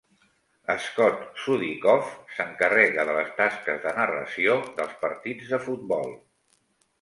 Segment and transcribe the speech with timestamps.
[0.85, 6.11] Scott Sudikoff s'encarrega de les tasques de narració dels partits de futbol.